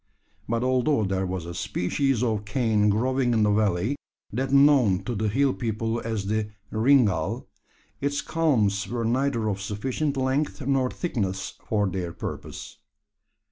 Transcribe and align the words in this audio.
But 0.49 0.63
although 0.63 1.03
there 1.03 1.27
was 1.27 1.45
a 1.45 1.53
species 1.53 2.23
of 2.23 2.43
cane 2.43 2.89
growing 2.89 3.33
in 3.35 3.43
the 3.43 3.51
valley 3.51 3.97
that 4.33 4.51
known 4.51 5.03
to 5.03 5.13
the 5.13 5.27
hill 5.29 5.53
people 5.53 5.99
as 6.01 6.25
the 6.25 6.49
"ringall" 6.71 7.45
its 7.99 8.21
culms 8.23 8.87
were 8.87 9.05
neither 9.05 9.47
of 9.47 9.61
sufficient 9.61 10.17
length 10.17 10.59
nor 10.65 10.89
thickness 10.89 11.53
for 11.67 11.87
their 11.87 12.13
purpose. 12.13 12.79